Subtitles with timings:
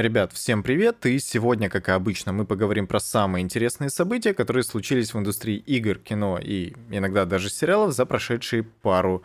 [0.00, 4.62] Ребят, всем привет, и сегодня, как и обычно, мы поговорим про самые интересные события, которые
[4.62, 9.22] случились в индустрии игр, кино и иногда даже сериалов за прошедшие пару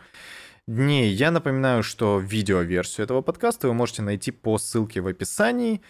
[0.66, 1.14] дней.
[1.14, 5.80] Я напоминаю, что видеоверсию этого подкаста вы можете найти по ссылке в описании.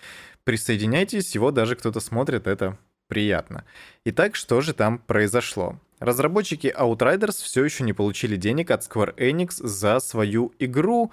[0.44, 2.78] Присоединяйтесь, его даже кто-то смотрит, это
[3.08, 3.64] приятно.
[4.04, 5.80] Итак, что же там произошло?
[5.98, 11.10] Разработчики Outriders все еще не получили денег от Square Enix за свою игру,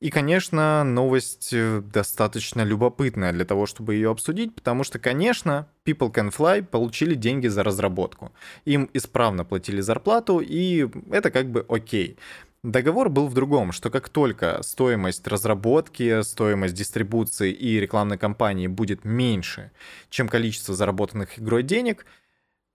[0.00, 6.10] и, конечно, новость э, достаточно любопытная для того, чтобы ее обсудить, потому что, конечно, People
[6.10, 8.32] Can Fly получили деньги за разработку.
[8.64, 12.16] Им исправно платили зарплату, и это как бы окей.
[12.62, 19.04] Договор был в другом, что как только стоимость разработки, стоимость дистрибуции и рекламной кампании будет
[19.04, 19.70] меньше,
[20.08, 22.06] чем количество заработанных игрой денег,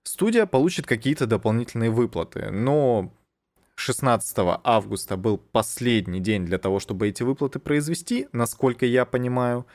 [0.03, 2.51] студия получит какие-то дополнительные выплаты.
[2.51, 3.11] Но
[3.75, 9.67] 16 августа был последний день для того, чтобы эти выплаты произвести, насколько я понимаю.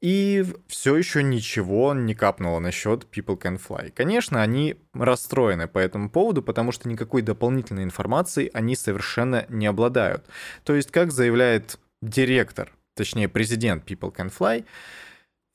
[0.00, 3.90] И все еще ничего не капнуло на счет People Can Fly.
[3.92, 10.26] Конечно, они расстроены по этому поводу, потому что никакой дополнительной информации они совершенно не обладают.
[10.64, 14.66] То есть, как заявляет директор, точнее президент People Can Fly,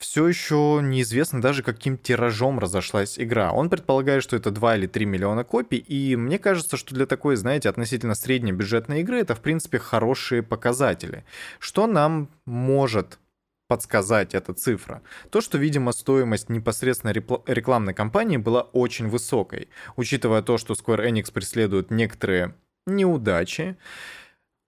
[0.01, 3.51] все еще неизвестно даже, каким тиражом разошлась игра.
[3.51, 7.35] Он предполагает, что это 2 или 3 миллиона копий, и мне кажется, что для такой,
[7.35, 11.23] знаете, относительно средней бюджетной игры это, в принципе, хорошие показатели.
[11.59, 13.19] Что нам может
[13.67, 15.01] подсказать эта цифра.
[15.29, 21.31] То, что, видимо, стоимость непосредственно рекламной кампании была очень высокой, учитывая то, что Square Enix
[21.31, 22.55] преследует некоторые
[22.87, 23.77] неудачи,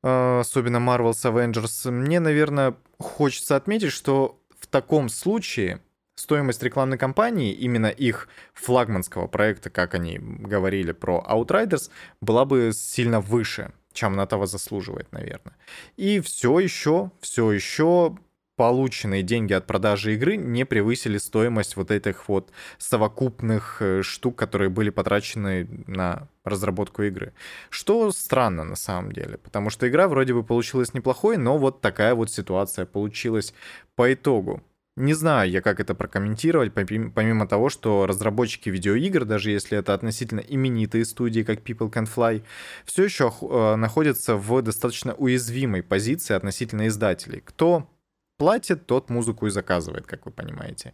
[0.03, 5.81] э, особенно Marvel's Avengers, мне, наверное, хочется отметить, что в таком случае
[6.15, 13.19] стоимость рекламной кампании, именно их флагманского проекта, как они говорили про Outriders, была бы сильно
[13.19, 15.57] выше, чем она того заслуживает, наверное.
[15.97, 18.17] И все еще, все еще
[18.55, 24.69] полученные деньги от продажи игры не превысили стоимость вот этих вот совокупных э, штук, которые
[24.69, 27.33] были потрачены на разработку игры.
[27.69, 32.15] Что странно на самом деле, потому что игра вроде бы получилась неплохой, но вот такая
[32.15, 33.53] вот ситуация получилась
[33.95, 34.61] по итогу.
[34.95, 40.41] Не знаю я, как это прокомментировать, помимо того, что разработчики видеоигр, даже если это относительно
[40.41, 42.43] именитые студии, как People Can Fly,
[42.85, 47.41] все еще э, находятся в достаточно уязвимой позиции относительно издателей.
[47.43, 47.89] Кто
[48.37, 50.93] платит, тот музыку и заказывает, как вы понимаете.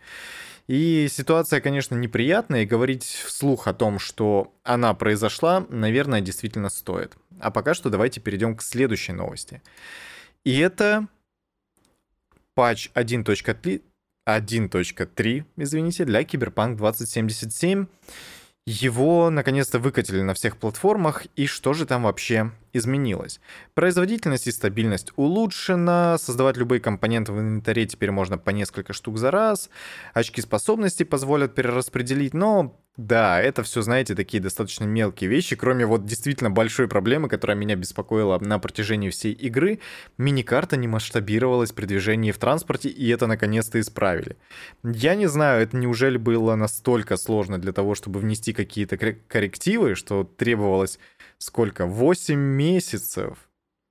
[0.67, 7.15] И ситуация, конечно, неприятная, и говорить вслух о том, что она произошла, наверное, действительно стоит.
[7.39, 9.61] А пока что давайте перейдем к следующей новости.
[10.43, 11.07] И это
[12.53, 13.81] патч 1.3,
[14.27, 17.87] 1.3, извините, для Cyberpunk 2077.
[18.71, 23.39] Его наконец-то выкатили на всех платформах, и что же там вообще изменилось?
[23.73, 29.31] Производительность и стабильность улучшена, создавать любые компоненты в инвентаре теперь можно по несколько штук за
[29.31, 29.71] раз,
[30.13, 36.05] очки способностей позволят перераспределить, но да, это все, знаете, такие достаточно мелкие вещи, кроме вот
[36.05, 39.79] действительно большой проблемы, которая меня беспокоила на протяжении всей игры.
[40.17, 44.35] Мини-карта не масштабировалась при движении в транспорте, и это наконец-то исправили.
[44.83, 50.25] Я не знаю, это неужели было настолько сложно для того, чтобы внести какие-то коррективы, что
[50.25, 50.99] требовалось
[51.37, 51.85] сколько?
[51.85, 53.48] 8 месяцев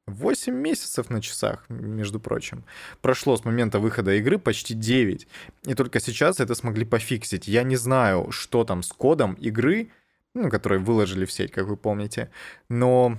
[0.09, 2.65] 8 месяцев на часах, между прочим.
[3.01, 5.27] Прошло с момента выхода игры почти 9.
[5.67, 7.49] И только сейчас это смогли пофиксить.
[7.49, 9.91] Я не знаю, что там с кодом игры,
[10.35, 12.31] ну, который выложили в сеть, как вы помните.
[12.69, 13.19] Но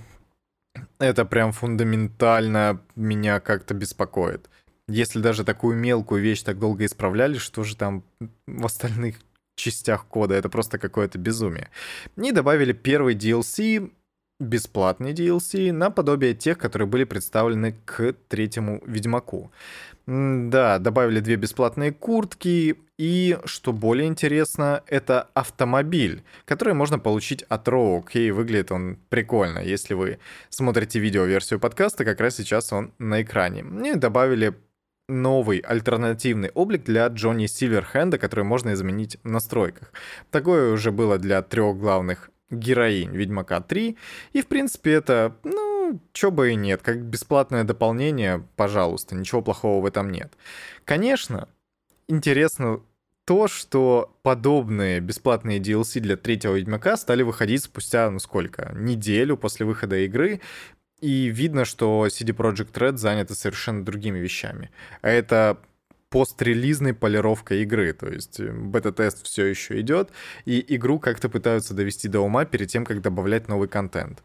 [0.98, 4.48] это прям фундаментально меня как-то беспокоит.
[4.88, 8.04] Если даже такую мелкую вещь так долго исправляли, что же там
[8.46, 9.16] в остальных
[9.54, 10.34] частях кода?
[10.34, 11.70] Это просто какое-то безумие.
[12.16, 13.92] И добавили первый DLC,
[14.40, 19.52] бесплатный DLC, наподобие тех, которые были представлены к третьему Ведьмаку.
[20.06, 27.68] Да, добавили две бесплатные куртки, и, что более интересно, это автомобиль, который можно получить от
[27.68, 29.60] Rogue, и выглядит он прикольно.
[29.60, 30.18] Если вы
[30.48, 33.64] смотрите видео-версию подкаста, как раз сейчас он на экране.
[33.86, 34.54] И добавили
[35.08, 39.92] новый альтернативный облик для Джонни Сильверхенда, который можно изменить в настройках.
[40.30, 43.96] Такое уже было для трех главных героинь Ведьмака 3.
[44.32, 46.82] И, в принципе, это, ну, чё бы и нет.
[46.82, 50.32] Как бесплатное дополнение, пожалуйста, ничего плохого в этом нет.
[50.84, 51.48] Конечно,
[52.08, 52.80] интересно
[53.24, 59.66] то, что подобные бесплатные DLC для третьего Ведьмака стали выходить спустя, ну сколько, неделю после
[59.66, 60.40] выхода игры,
[61.00, 64.70] и видно, что CD Projekt Red заняты совершенно другими вещами.
[65.00, 65.58] А это
[66.10, 67.92] пострелизной полировкой игры.
[67.92, 70.10] То есть э, бета-тест все еще идет,
[70.44, 74.22] и игру как-то пытаются довести до ума перед тем, как добавлять новый контент.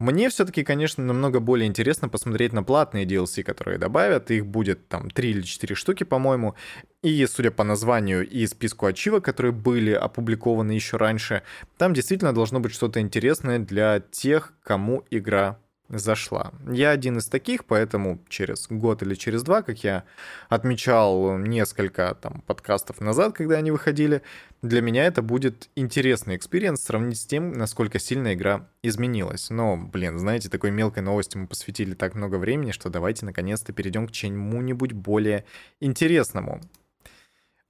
[0.00, 4.30] Мне все-таки, конечно, намного более интересно посмотреть на платные DLC, которые добавят.
[4.30, 6.54] Их будет там 3 или 4 штуки, по-моему.
[7.02, 11.42] И, судя по названию и списку ачивок, которые были опубликованы еще раньше,
[11.78, 15.58] там действительно должно быть что-то интересное для тех, кому игра
[15.88, 16.52] зашла.
[16.70, 20.04] Я один из таких, поэтому через год или через два, как я
[20.48, 24.22] отмечал несколько там подкастов назад, когда они выходили,
[24.60, 29.50] для меня это будет интересный experience сравнить с тем, насколько сильно игра изменилась.
[29.50, 34.06] Но, блин, знаете, такой мелкой новости мы посвятили так много времени, что давайте наконец-то перейдем
[34.08, 35.44] к чему-нибудь более
[35.80, 36.60] интересному.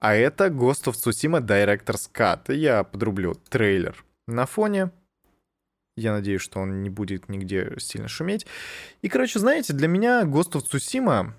[0.00, 2.54] А это Ghost of Tsushima Director's Cut.
[2.54, 4.90] Я подрублю трейлер на фоне,
[5.98, 8.46] я надеюсь, что он не будет нигде сильно шуметь.
[9.02, 11.32] И, короче, знаете, для меня Ghost of Tsushima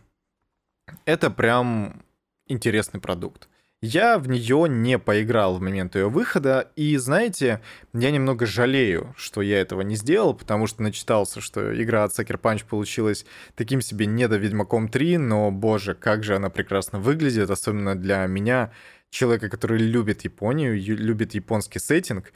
[1.05, 2.01] это прям
[2.47, 3.47] интересный продукт.
[3.81, 7.61] Я в нее не поиграл в момент ее выхода, и, знаете,
[7.93, 12.41] я немного жалею, что я этого не сделал, потому что начитался, что игра от Sucker
[12.41, 13.25] Punch получилась
[13.55, 18.27] таким себе не до Ведьмаком 3, но, боже, как же она прекрасно выглядит, особенно для
[18.27, 18.73] меня,
[19.11, 22.33] человека, который любит Японию, любит японский сеттинг.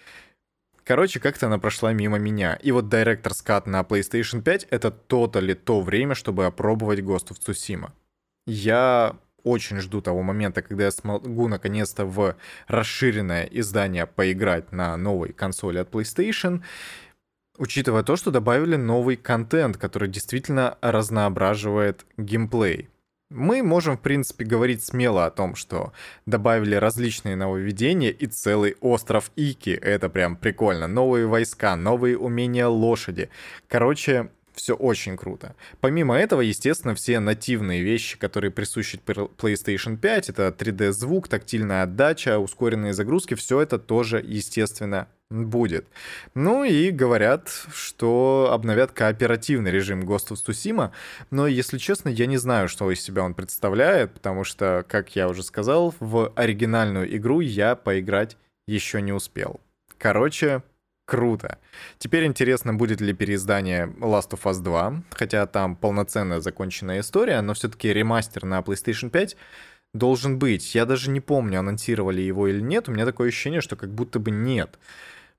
[0.83, 2.55] Короче, как-то она прошла мимо меня.
[2.55, 7.39] И вот Director's Cut на PlayStation 5— это тотали то время, чтобы опробовать Ghost of
[7.39, 7.91] Tsushima.
[8.45, 12.35] Я очень жду того момента, когда я смогу наконец-то в
[12.67, 16.61] расширенное издание поиграть на новой консоли от PlayStation,
[17.57, 22.89] учитывая то, что добавили новый контент, который действительно разноображивает геймплей.
[23.33, 25.91] Мы можем, в принципе, говорить смело о том, что
[26.27, 29.71] добавили различные нововведения и целый остров Ики.
[29.71, 30.85] Это прям прикольно.
[30.85, 33.31] Новые войска, новые умения лошади.
[33.67, 35.55] Короче, все очень круто.
[35.81, 42.93] Помимо этого, естественно, все нативные вещи, которые присущи PlayStation 5, это 3D-звук, тактильная отдача, ускоренные
[42.93, 45.87] загрузки, все это тоже, естественно, будет.
[46.35, 50.91] Ну и говорят, что обновят кооперативный режим Ghost of Tsushima,
[51.31, 55.27] но, если честно, я не знаю, что из себя он представляет, потому что, как я
[55.27, 59.59] уже сказал, в оригинальную игру я поиграть еще не успел.
[59.97, 60.63] Короче,
[61.05, 61.59] круто.
[61.97, 67.53] Теперь интересно, будет ли переиздание Last of Us 2, хотя там полноценная законченная история, но
[67.53, 69.37] все-таки ремастер на PlayStation 5
[69.93, 70.75] должен быть.
[70.75, 72.89] Я даже не помню, анонсировали его или нет.
[72.89, 74.79] У меня такое ощущение, что как будто бы нет.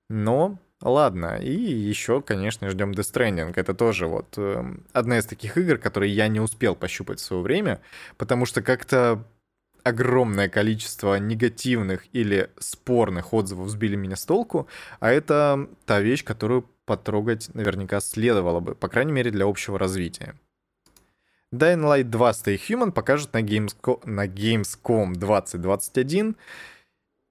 [0.08, 1.38] Но ладно.
[1.40, 3.52] И еще, конечно, ждем Death Stranding.
[3.56, 4.62] Это тоже вот э,
[4.93, 7.81] одна из таких игр, которые я не успел пощупать в свое время,
[8.17, 9.25] потому что как-то
[9.84, 14.66] огромное количество негативных или спорных отзывов сбили меня с толку,
[14.98, 20.34] а это та вещь, которую потрогать наверняка следовало бы, по крайней мере для общего развития.
[21.52, 24.00] Dying Light 2 Stay Human покажут на, Gamesco...
[24.04, 26.36] на Gamescom 2021,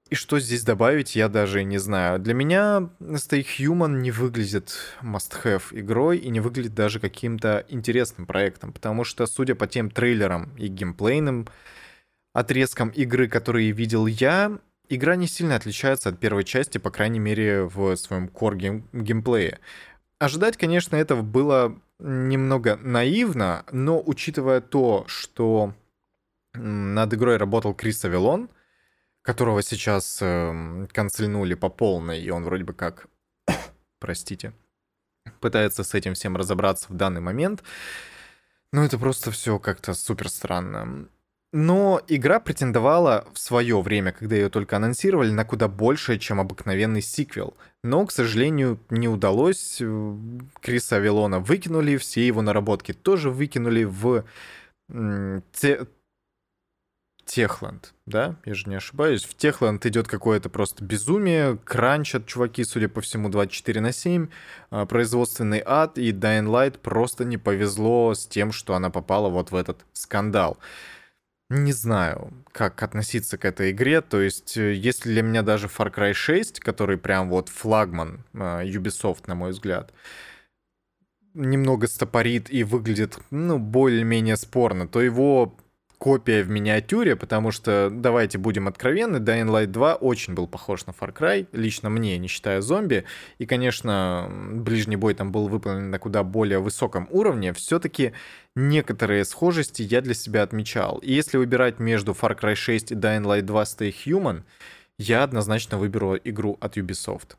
[0.09, 2.19] и что здесь добавить, я даже не знаю.
[2.19, 8.73] Для меня Stay Human не выглядит must-have игрой и не выглядит даже каким-то интересным проектом,
[8.73, 11.47] потому что, судя по тем трейлерам и геймплейным
[12.33, 14.59] отрезкам игры, которые видел я,
[14.89, 19.59] игра не сильно отличается от первой части, по крайней мере, в своем core гейм геймплее.
[20.19, 25.74] Ожидать, конечно, этого было немного наивно, но учитывая то, что
[26.53, 28.50] над игрой работал Крис Авилон—
[29.24, 33.07] которого сейчас э, канцельнули по полной, и он вроде бы как,
[34.00, 34.53] простите,
[35.39, 37.63] пытается с этим всем разобраться в данный момент.
[38.74, 41.07] Но это просто все как-то супер странно.
[41.53, 47.01] Но игра претендовала в свое время, когда ее только анонсировали, на куда большее, чем обыкновенный
[47.01, 47.55] сиквел.
[47.83, 49.79] Но, к сожалению, не удалось.
[50.62, 54.25] Криса Авилона выкинули, все его наработки тоже выкинули в
[55.53, 55.88] те,
[57.25, 59.24] Техланд, да, я же не ошибаюсь.
[59.24, 64.27] В Техланд идет какое-то просто безумие, кранчат чуваки, судя по всему, 24 на 7,
[64.69, 69.51] а, производственный ад, и Dying Light просто не повезло с тем, что она попала вот
[69.51, 70.57] в этот скандал.
[71.55, 75.93] Не знаю, как относиться к этой игре, то есть, э, если для меня даже Far
[75.93, 79.93] Cry 6, который прям вот флагман а, Ubisoft, на мой взгляд,
[81.36, 85.55] немного стопорит и выглядит, ну, более-менее спорно, то его
[86.03, 90.91] копия в миниатюре, потому что, давайте будем откровенны, Dying Light 2 очень был похож на
[90.91, 93.05] Far Cry, лично мне, не считая зомби,
[93.38, 98.12] и, конечно, ближний бой там был выполнен на куда более высоком уровне, все-таки
[98.53, 100.98] некоторые схожести я для себя отмечал.
[100.98, 104.43] И если выбирать между Far Cry 6 и Dying Light 2 Stay Human,
[104.98, 107.38] я однозначно выберу игру от Ubisoft.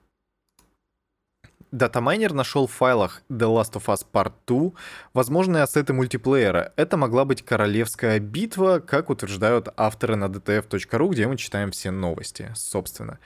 [1.75, 4.71] Датамайнер нашел в файлах The Last of Us Part 2
[5.13, 6.73] возможные ассеты мультиплеера.
[6.77, 12.53] Это могла быть королевская битва, как утверждают авторы на dtf.ru, где мы читаем все новости,
[12.55, 13.19] собственно.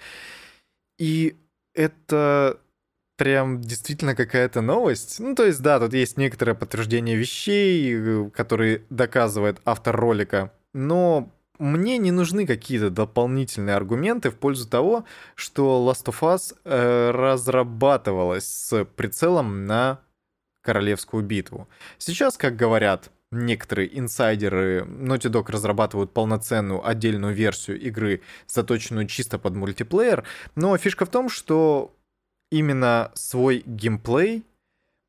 [0.99, 1.37] И
[1.75, 2.59] это
[3.19, 5.21] прям действительно какая-то новость.
[5.21, 11.31] Ну, то есть, да, тут есть некоторое подтверждение вещей, э, которые доказывает автор ролика, но
[11.59, 18.47] мне не нужны какие-то дополнительные аргументы в пользу того, что Last of Us э, разрабатывалась
[18.47, 20.01] с прицелом на
[20.63, 21.69] королевскую битву.
[21.99, 29.55] Сейчас, как говорят некоторые инсайдеры, Naughty Dog разрабатывают полноценную отдельную версию игры, заточенную чисто под
[29.55, 30.25] мультиплеер,
[30.55, 31.95] но фишка в том, что
[32.51, 34.45] именно свой геймплей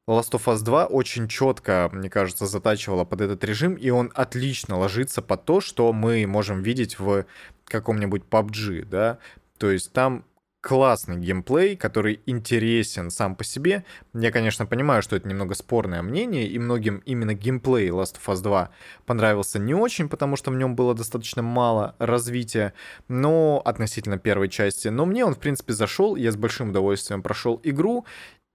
[0.10, 4.80] Last of Us 2 очень четко, мне кажется, затачивала под этот режим, и он отлично
[4.80, 7.26] ложится под то, что мы можем видеть в
[7.66, 9.20] каком-нибудь PUBG, да.
[9.60, 10.26] То есть там
[10.62, 13.86] классный геймплей, который интересен сам по себе.
[14.14, 18.42] Я, конечно, понимаю, что это немного спорное мнение, и многим именно геймплей Last of Us
[18.42, 18.70] 2
[19.06, 22.74] понравился не очень, потому что в нем было достаточно мало развития,
[23.08, 24.88] но относительно первой части.
[24.90, 28.06] Но мне он, в принципе, зашел, я с большим удовольствием прошел игру,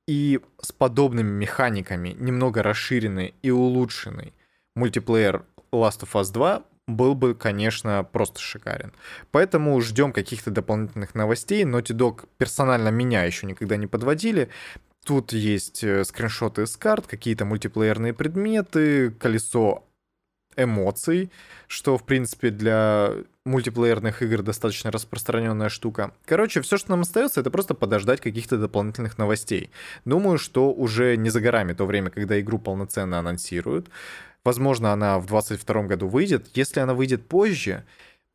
[0.07, 4.35] и с подобными механиками, немного расширенный и улучшенный
[4.75, 8.93] мультиплеер Last of Us 2 был бы, конечно, просто шикарен.
[9.31, 11.65] Поэтому ждем каких-то дополнительных новостей.
[11.65, 14.51] Naughty Dog персонально меня еще никогда не подводили.
[15.05, 19.87] Тут есть э, скриншоты с карт, какие-то мультиплеерные предметы, колесо
[20.57, 21.31] эмоций,
[21.67, 23.13] что, в принципе, для
[23.45, 26.13] мультиплеерных игр достаточно распространенная штука.
[26.25, 29.71] Короче, все, что нам остается, это просто подождать каких-то дополнительных новостей.
[30.05, 33.89] Думаю, что уже не за горами то время, когда игру полноценно анонсируют.
[34.45, 36.49] Возможно, она в 2022 году выйдет.
[36.55, 37.85] Если она выйдет позже,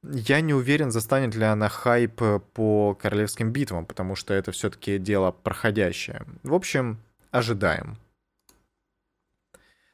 [0.03, 2.21] я не уверен, застанет ли она хайп
[2.53, 6.25] по королевским битвам, потому что это все-таки дело проходящее.
[6.43, 6.99] В общем,
[7.31, 7.97] ожидаем.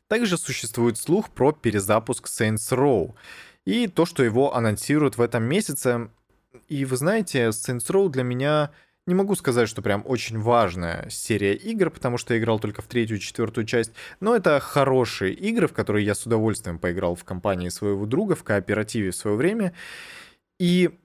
[0.08, 3.16] Также существует слух про перезапуск Saints Row
[3.66, 6.10] и то, что его анонсируют в этом месяце.
[6.68, 8.72] И вы знаете, Saints Row для меня
[9.08, 12.88] не могу сказать, что прям очень важная серия игр, потому что я играл только в
[12.88, 17.24] третью и четвертую часть, но это хорошие игры, в которые я с удовольствием поиграл в
[17.24, 19.74] компании своего друга, в кооперативе в свое время.
[20.60, 20.98] И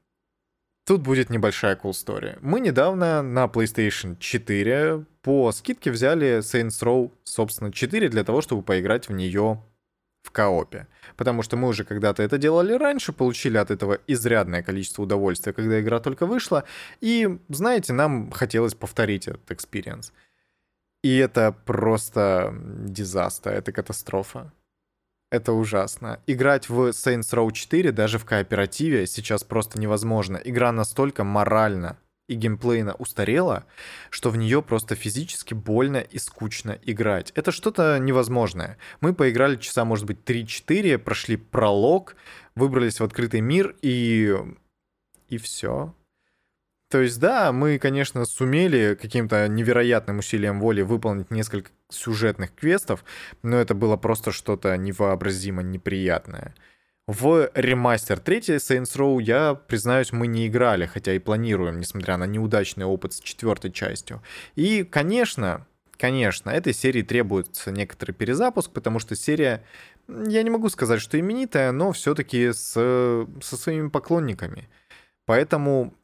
[0.90, 2.37] Тут будет небольшая cool story.
[2.40, 8.62] Мы недавно на PlayStation 4 по скидке взяли Saints Row, собственно, 4 для того, чтобы
[8.62, 9.62] поиграть в нее
[10.25, 10.88] в коопе.
[11.16, 15.80] Потому что мы уже когда-то это делали раньше, получили от этого изрядное количество удовольствия, когда
[15.80, 16.64] игра только вышла.
[17.00, 20.12] И, знаете, нам хотелось повторить этот experience.
[21.04, 24.52] И это просто disaster, это катастрофа.
[25.30, 26.20] Это ужасно.
[26.26, 30.40] Играть в Saints Row 4 даже в кооперативе сейчас просто невозможно.
[30.42, 33.64] Игра настолько морально и геймплейно устарела,
[34.10, 37.32] что в нее просто физически больно и скучно играть.
[37.34, 38.78] Это что-то невозможное.
[39.00, 42.16] Мы поиграли часа, может быть, 3-4, прошли пролог,
[42.54, 44.37] выбрались в открытый мир и...
[45.28, 45.94] и все.
[46.90, 53.04] То есть, да, мы, конечно, сумели каким-то невероятным усилием воли выполнить несколько сюжетных квестов,
[53.44, 56.52] но это было просто что-то невообразимо неприятное.
[57.06, 62.25] В ремастер 3 Saints Row, я признаюсь, мы не играли, хотя и планируем, несмотря на
[62.25, 64.20] неудачный опыт с четвертой частью.
[64.56, 65.66] И, конечно,
[65.97, 69.62] конечно, этой серии требуется некоторый перезапуск, потому что серия,
[70.09, 74.68] я не могу сказать, что именитая, но все-таки с, со своими поклонниками.
[75.26, 75.94] Поэтому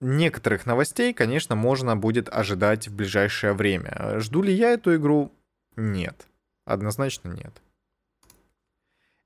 [0.00, 4.20] некоторых новостей, конечно, можно будет ожидать в ближайшее время.
[4.20, 5.32] Жду ли я эту игру?
[5.76, 6.26] Нет.
[6.64, 7.62] Однозначно нет.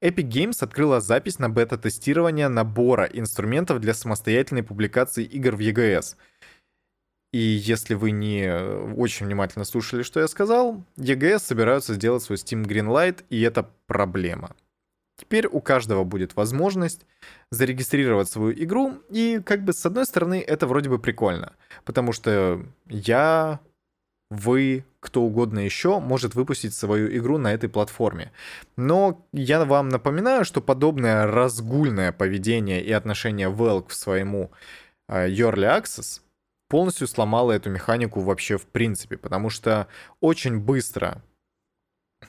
[0.03, 6.17] Epic Games открыла запись на бета-тестирование набора инструментов для самостоятельной публикации игр в EGS.
[7.33, 8.51] И если вы не
[8.97, 14.57] очень внимательно слушали, что я сказал, EGS собираются сделать свой Steam Greenlight, и это проблема.
[15.21, 17.05] Теперь у каждого будет возможность
[17.51, 21.53] зарегистрировать свою игру, и как бы с одной стороны это вроде бы прикольно,
[21.85, 23.61] потому что я,
[24.31, 28.33] вы, кто угодно еще может выпустить свою игру на этой платформе.
[28.79, 34.51] Но я вам напоминаю, что подобное разгульное поведение и отношение Valve к своему
[35.11, 36.23] uh, Early Access
[36.71, 39.87] полностью сломало эту механику вообще в принципе, потому что
[40.21, 41.23] очень быстро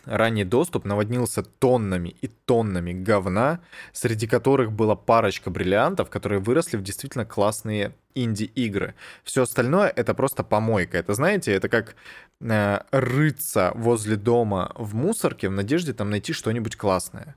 [0.05, 3.59] ранний доступ наводнился тоннами и тоннами говна,
[3.93, 8.95] среди которых была парочка бриллиантов, которые выросли в действительно классные инди-игры.
[9.23, 10.97] Все остальное это просто помойка.
[10.97, 11.95] Это, знаете, это как
[12.41, 17.35] э, рыться возле дома в мусорке в надежде там найти что-нибудь классное.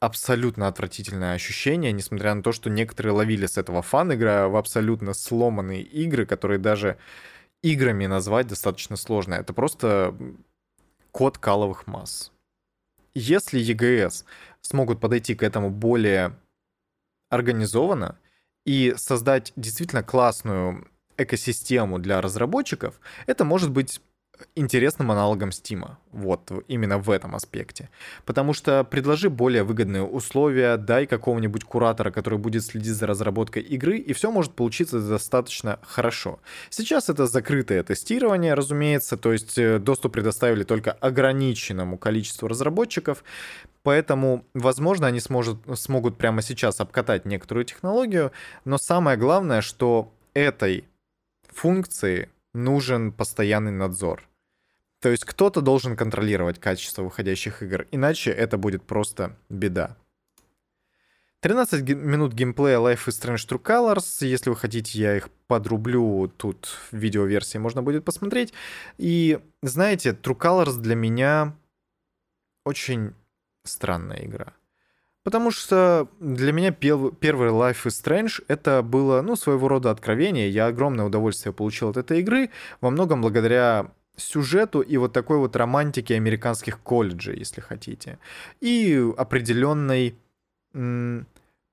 [0.00, 5.14] Абсолютно отвратительное ощущение, несмотря на то, что некоторые ловили с этого фан, играя в абсолютно
[5.14, 6.98] сломанные игры, которые даже
[7.62, 9.34] играми назвать достаточно сложно.
[9.34, 10.16] Это просто
[11.12, 12.32] код каловых масс.
[13.14, 14.24] Если EGS
[14.62, 16.38] смогут подойти к этому более
[17.28, 18.18] организованно
[18.64, 24.00] и создать действительно классную экосистему для разработчиков, это может быть
[24.54, 25.88] интересным аналогом Steam.
[26.12, 27.88] Вот, именно в этом аспекте.
[28.26, 33.96] Потому что предложи более выгодные условия, дай какого-нибудь куратора, который будет следить за разработкой игры,
[33.98, 36.40] и все может получиться достаточно хорошо.
[36.70, 43.24] Сейчас это закрытое тестирование, разумеется, то есть э, доступ предоставили только ограниченному количеству разработчиков,
[43.82, 48.32] поэтому, возможно, они сможет, смогут прямо сейчас обкатать некоторую технологию,
[48.64, 50.84] но самое главное, что этой
[51.48, 54.28] функции нужен постоянный надзор.
[55.02, 59.96] То есть кто-то должен контролировать качество выходящих игр, иначе это будет просто беда.
[61.40, 64.24] 13 минут геймплея Life is Strange True Colors.
[64.24, 66.32] Если вы хотите, я их подрублю.
[66.36, 68.54] Тут в видеоверсии можно будет посмотреть.
[68.96, 71.56] И знаете, True Colors для меня
[72.64, 73.12] очень
[73.64, 74.52] странная игра.
[75.24, 80.48] Потому что для меня первый Life is Strange это было, ну, своего рода откровение.
[80.48, 85.56] Я огромное удовольствие получил от этой игры, во многом благодаря сюжету и вот такой вот
[85.56, 88.18] романтике американских колледжей, если хотите.
[88.60, 90.16] И определенной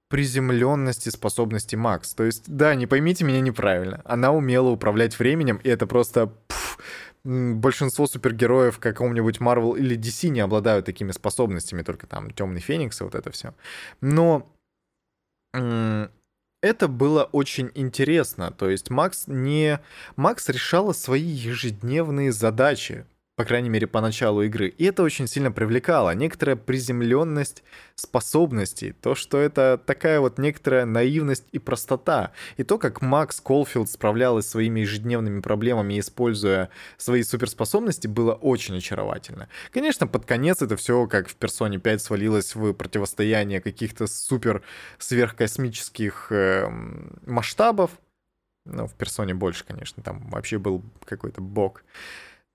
[0.10, 2.14] приземленности способности Макс.
[2.14, 4.02] То есть, да, не поймите меня неправильно.
[4.06, 6.28] Она умела управлять временем, и это просто...
[6.48, 6.80] Пфф,
[7.24, 13.02] большинство супергероев в каком-нибудь Marvel или DC не обладают такими способностями, только там Темный Феникс
[13.02, 13.54] и вот это все.
[14.02, 14.52] Но
[16.62, 18.52] это было очень интересно.
[18.52, 19.80] То есть Макс не...
[20.16, 23.06] Макс решала свои ежедневные задачи
[23.40, 24.68] по крайней мере, по началу игры.
[24.68, 26.14] И это очень сильно привлекало.
[26.14, 27.64] Некоторая приземленность
[27.96, 32.34] способностей, то, что это такая вот некоторая наивность и простота.
[32.58, 38.76] И то, как Макс Колфилд справлялась с своими ежедневными проблемами, используя свои суперспособности, было очень
[38.76, 39.48] очаровательно.
[39.72, 44.64] Конечно, под конец это все, как в Персоне 5, свалилось в противостояние каких-то супер
[44.98, 46.68] сверхкосмических э,
[47.26, 47.92] масштабов.
[48.66, 51.84] Ну, в Персоне больше, конечно, там вообще был какой-то бог.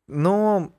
[0.07, 0.73] Но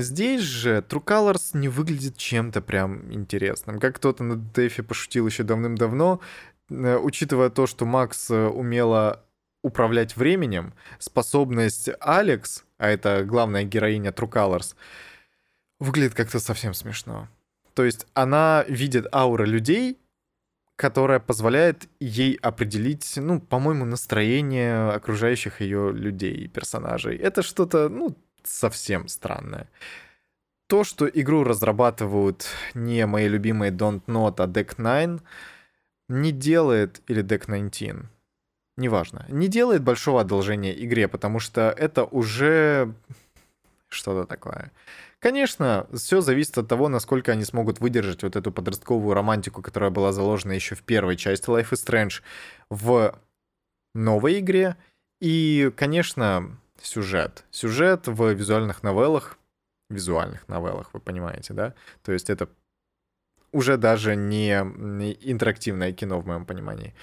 [0.00, 3.80] здесь же True Colors не выглядит чем-то прям интересным.
[3.80, 6.20] Как кто-то на Дефе пошутил еще давным-давно,
[6.70, 9.24] э, учитывая то, что Макс э, умела
[9.62, 14.76] управлять временем, способность Алекс, а это главная героиня True Colors,
[15.80, 17.28] выглядит как-то совсем смешно.
[17.74, 19.98] То есть она видит ауры людей,
[20.78, 27.16] которая позволяет ей определить, ну, по-моему, настроение окружающих ее людей и персонажей.
[27.16, 29.68] Это что-то, ну, совсем странное.
[30.68, 35.20] То, что игру разрабатывают не мои любимые Don't Not, а Deck 9,
[36.08, 38.08] не делает, или Deck 19,
[38.76, 42.94] неважно, не делает большого одолжения игре, потому что это уже
[43.88, 44.70] что-то такое.
[45.20, 50.12] Конечно, все зависит от того, насколько они смогут выдержать вот эту подростковую романтику, которая была
[50.12, 52.22] заложена еще в первой части Life is Strange
[52.70, 53.18] в
[53.94, 54.76] новой игре.
[55.20, 57.44] И, конечно, сюжет.
[57.50, 59.38] Сюжет в визуальных новеллах,
[59.90, 61.74] визуальных новеллах, вы понимаете, да?
[62.04, 62.48] То есть это
[63.50, 66.94] уже даже не интерактивное кино в моем понимании.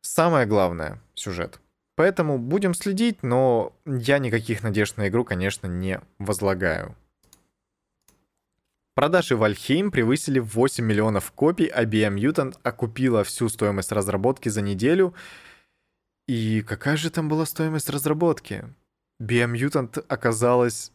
[0.00, 1.60] Самое главное— сюжет.
[2.00, 6.96] Поэтому будем следить, но я никаких надежд на игру, конечно, не возлагаю.
[8.94, 15.12] Продажи Valheim превысили 8 миллионов копий, а Biomutant окупила всю стоимость разработки за неделю.
[16.26, 18.64] И какая же там была стоимость разработки?
[19.20, 20.92] Biomutant оказалась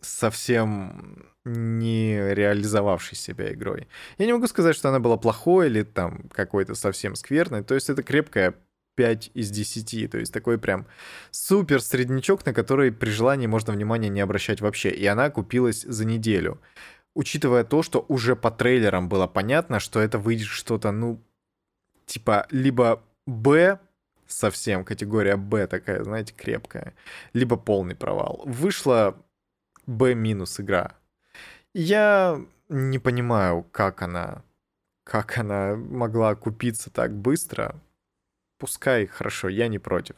[0.00, 3.86] совсем не реализовавшей себя игрой.
[4.18, 7.62] Я не могу сказать, что она была плохой или там какой-то совсем скверной.
[7.62, 8.54] То есть это крепкая
[8.94, 10.10] 5 из 10.
[10.10, 10.86] То есть такой прям
[11.30, 14.90] супер среднячок, на который при желании можно внимания не обращать вообще.
[14.90, 16.60] И она купилась за неделю.
[17.14, 21.22] Учитывая то, что уже по трейлерам было понятно, что это выйдет что-то, ну,
[22.06, 23.78] типа, либо Б,
[24.26, 26.94] совсем категория Б такая, знаете, крепкая,
[27.32, 28.42] либо полный провал.
[28.46, 29.16] Вышла
[29.86, 30.96] Б минус игра.
[31.72, 34.42] Я не понимаю, как она,
[35.04, 37.80] как она могла купиться так быстро
[38.64, 40.16] пускай, хорошо, я не против.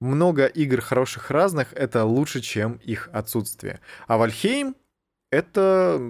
[0.00, 3.80] Много игр хороших разных— это лучше, чем их отсутствие.
[4.06, 4.76] А Вальхейм—
[5.32, 6.00] это,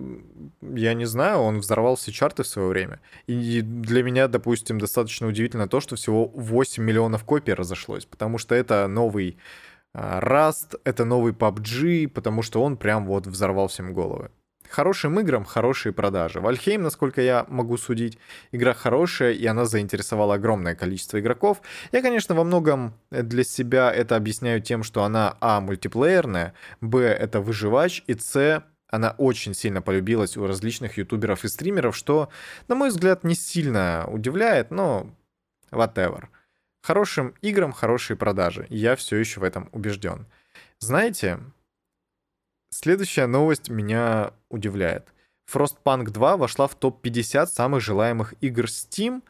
[0.61, 3.01] я не знаю, он взорвал все чарты в свое время.
[3.27, 8.55] И для меня, допустим, достаточно удивительно то, что всего 8 миллионов копий разошлось, потому что
[8.55, 9.38] это новый
[9.94, 14.31] а, Rust, это новый PUBG, потому что он прям вот взорвал всем головы
[14.70, 16.40] хорошим играм хорошие продажи.
[16.40, 18.18] Вальхейм, насколько я могу судить,
[18.52, 21.61] игра хорошая, и она заинтересовала огромное количество игроков.
[21.92, 27.40] Я, конечно, во многом для себя это объясняю тем, что она, а, мультиплеерная, б, это
[27.40, 32.31] выживач, и с, она очень сильно полюбилась у различных ютуберов и стримеров, что,
[32.68, 35.11] на мой взгляд, не сильно удивляет, но
[35.70, 36.26] whatever.
[36.83, 38.66] Хорошим играм хорошие продажи.
[38.70, 40.26] Я все еще в этом убежден.
[40.78, 41.40] Знаете,
[42.70, 45.12] следующая новость меня удивляет.
[45.50, 49.22] Frostpunk 2 вошла в топ-50 самых желаемых игр Steam,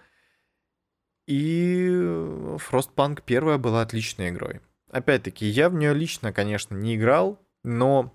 [1.26, 4.60] и Frostpunk 1 была отличной игрой.
[4.90, 8.14] Опять-таки, я в нее лично, конечно, не играл, но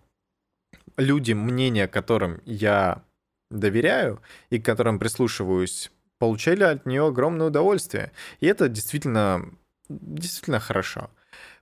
[0.98, 3.04] люди, мнения которым я
[3.52, 8.12] доверяю и к которым прислушиваюсь, получали от нее огромное удовольствие.
[8.40, 9.46] И это действительно,
[9.90, 11.12] действительно хорошо.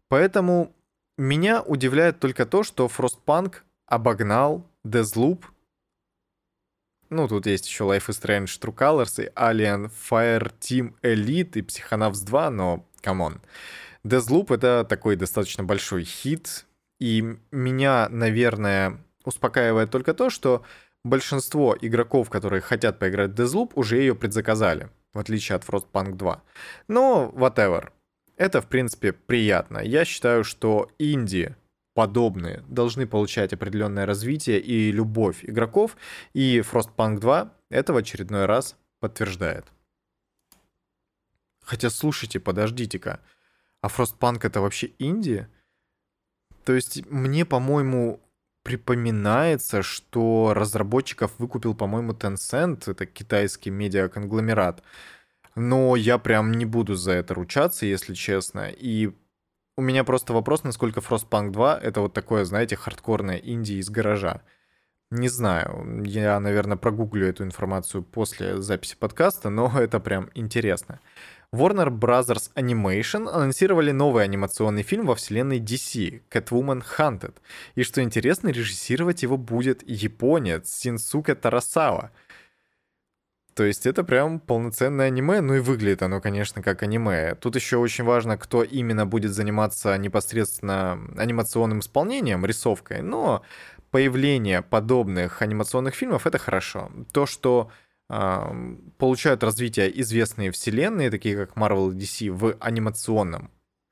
[0.08, 0.74] Поэтому
[1.22, 5.44] меня удивляет только то, что Frostpunk обогнал Deathloop.
[7.12, 12.26] Ну, тут есть еще Life is Strange True Colors и Aliens Fireteam Elite и Psychonauts
[12.26, 13.40] 2, но come on.
[14.04, 16.66] Deathloop— это такой достаточно большой хит,
[17.00, 20.64] и меня, наверное, успокаивает только то, что
[21.04, 26.42] большинство игроков, которые хотят поиграть в Deathloop, уже ее предзаказали, в отличие от Frostpunk 2.
[26.88, 27.92] Но whatever.
[28.42, 29.78] Это, в принципе, приятно.
[29.78, 31.56] Я считаю, что инди
[31.94, 35.96] подобные должны получать определенное развитие и любовь игроков,
[36.34, 39.72] и Frostpunk 2 это в очередной раз подтверждает.
[41.64, 43.20] Хотя, слушайте, подождите-ка,
[43.80, 45.48] а Frostpunk это вообще инди?
[46.66, 48.28] То есть мне, по-моему,
[48.64, 54.82] припоминается, что разработчиков выкупил, по-моему, Tencent, это китайский медиаконгломерат.
[55.56, 58.70] Но я прям не буду за это ручаться, если честно.
[58.70, 59.12] И
[59.78, 64.42] у меня просто вопрос, насколько Frostpunk 2 это вот такое, знаете, хардкорное инди из гаража.
[65.12, 71.00] Не знаю, я, наверное, прогуглю эту информацию после записи подкаста, но это прям интересно.
[71.54, 72.50] Warner Bros.
[72.56, 77.36] Animation анонсировали новый анимационный фильм во вселенной DC, Catwoman Hunted.
[77.76, 82.12] И что интересно, режиссировать его будет японец Синсуке Тарасава.
[83.54, 87.36] То есть это прям полноценное аниме, ну и выглядит оно, конечно, как аниме.
[87.36, 93.42] Тут еще очень важно, кто именно будет заниматься непосредственно анимационным исполнением, рисовкой, но
[93.90, 96.92] появление подобных анимационных фильмов— это хорошо.
[97.12, 97.70] То, что
[98.08, 103.52] получают развитие известные вселенные, такие как Marvel и DC, в анимационном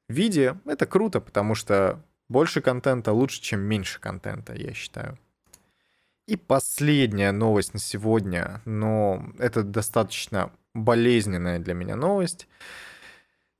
[0.10, 5.18] виде, это круто, потому что больше контента лучше, чем меньше контента, я считаю.
[6.30, 12.48] И последняя новость на сегодня, но это достаточно болезненная для меня новость.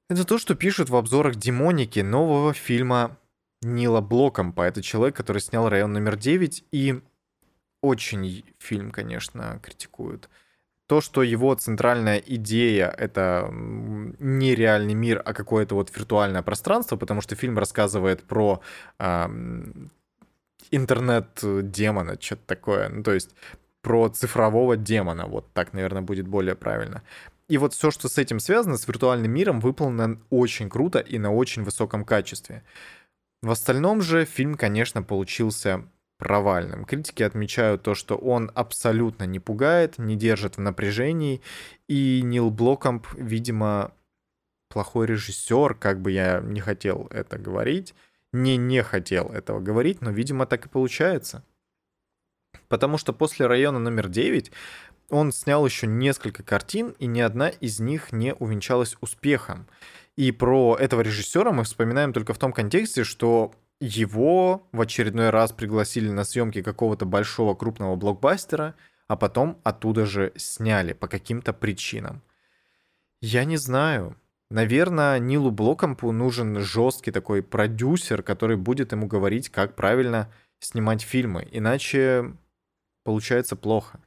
[0.08, 3.18] Это то, что пишут в обзорах демоники нового фильма
[3.64, 4.62] Нила Блокомпа.
[4.62, 7.02] Это человек, который снял район номер 9, и
[7.82, 10.30] очень фильм, конечно, критикуют
[10.90, 17.22] то, что его центральная идея— это не реальный мир, а какое-то вот виртуальное пространство, потому
[17.22, 18.62] что фильм рассказывает про
[18.98, 19.28] э,
[20.72, 23.36] интернет-демона, что-то такое, ну, то есть
[23.82, 27.04] про цифрового демона, вот так, наверное, будет более правильно.
[27.48, 31.34] И вот все, что с этим связано, с виртуальным миром, выполнено очень круто и на
[31.34, 32.64] очень высоком качестве.
[33.42, 35.86] В остальном же фильм, конечно, получился
[36.18, 36.86] провальным.
[36.86, 41.42] Критики отмечают то, что он абсолютно не пугает, не держит в напряжении,
[41.88, 43.94] и Нил Блокомп, видимо,
[44.68, 47.96] плохой режиссер, как бы я не хотел это говорить,
[48.32, 51.44] не не хотел этого говорить, но, видимо, так и получается.
[52.68, 54.52] Потому что после района номер 9
[55.10, 59.68] он снял еще несколько картин, и ни одна из них не увенчалась успехом.
[60.16, 65.52] И про этого режиссера мы вспоминаем только в том контексте, что его в очередной раз
[65.52, 68.76] пригласили на съемки какого-то большого крупного блокбастера,
[69.08, 72.22] а потом оттуда же сняли по каким-то причинам.
[73.22, 74.16] Я не знаю.
[74.52, 81.48] Наверное, Нилу Блокомпу нужен жесткий такой продюсер, который будет ему говорить, как правильно снимать фильмы.
[81.52, 82.34] Иначе
[83.04, 84.00] получается плохо.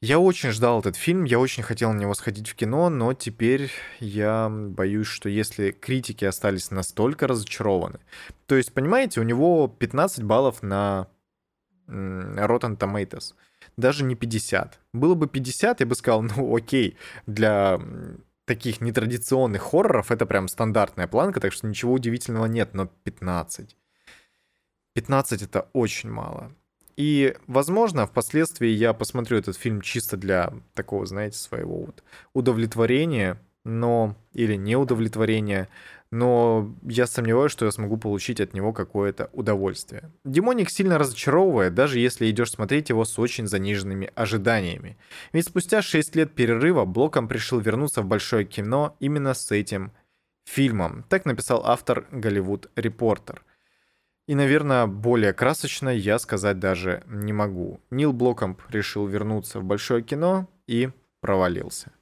[0.00, 3.70] Я очень ждал этот фильм, я очень хотел на него сходить в кино, но теперь
[4.00, 8.00] я боюсь, что если критики остались настолько разочарованы...
[8.46, 11.08] То есть, понимаете, у него 15 баллов на
[11.88, 13.34] Rotten Tomatoes.
[13.78, 14.78] Даже не 50.
[14.92, 17.80] Было бы 50, я бы сказал, ну окей, для
[18.44, 23.76] таких нетрадиционных хорроров это прям стандартная планка, так что ничего удивительного нет, но 15.
[24.94, 26.52] 15 это очень мало.
[26.96, 32.04] И, возможно, впоследствии я посмотрю этот фильм чисто для такого, знаете, своего вот
[32.34, 35.68] удовлетворения, но или неудовлетворения,
[36.14, 40.12] но я сомневаюсь, что я смогу получить от него какое-то удовольствие.
[40.24, 44.96] Демоник сильно разочаровывает, даже если идешь смотреть его с очень заниженными ожиданиями.
[45.32, 49.92] Ведь спустя 6 лет перерыва Блоком пришел вернуться в большое кино именно с этим
[50.44, 51.04] фильмом.
[51.08, 53.42] Так написал автор Голливуд Репортер–
[54.26, 57.80] и, наверное, более красочно я сказать даже не могу.
[57.90, 60.88] Нил Блокомп решил вернуться в большое кино и
[61.20, 61.92] провалился.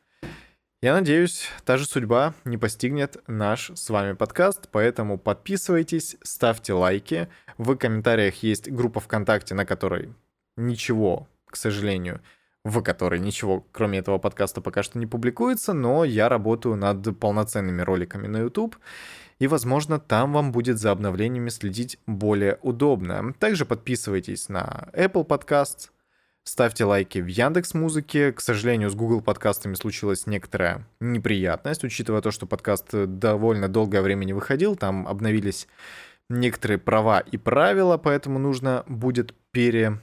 [0.85, 7.29] Я надеюсь, та же судьба не постигнет наш с вами подкаст, поэтому подписывайтесь, ставьте лайки.
[7.57, 10.13] В комментариях есть группа ВКонтакте, на которой
[10.57, 12.21] ничего, к сожалению,
[12.65, 17.83] в которой ничего, кроме этого подкаста, пока что не публикуется, но я работаю над полноценными
[17.83, 18.75] роликами на YouTube,
[19.39, 23.35] и, возможно, там вам будет за обновлениями следить более удобно.
[23.39, 25.91] Также подписывайтесь на Apple Podcasts,
[26.45, 28.33] ставьте лайки в Яндекс Музыке.
[28.33, 34.25] К сожалению, с Google подкастами случилась некоторая неприятность, учитывая то, что подкаст довольно долгое время
[34.25, 35.69] не выходил, там обновились
[36.29, 39.99] некоторые права и правила, поэтому нужно будет пере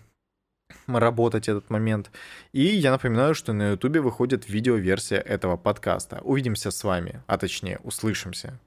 [0.88, 2.12] работать этот момент.
[2.52, 6.20] И я напоминаю, что на YouTube выходит видеоверсия этого подкаста.
[6.24, 8.60] Увидимся с вами, а точнее услышимся.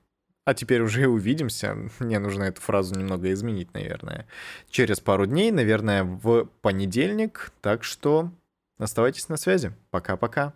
[0.45, 1.77] А теперь уже увидимся.
[2.01, 4.27] Мне нужно эту фразу немного изменить, наверное.
[4.71, 7.53] Через пару дней, наверное, в понедельник.
[7.61, 8.33] Так что
[8.79, 9.73] оставайтесь на связи.
[9.91, 10.55] Пока-пока.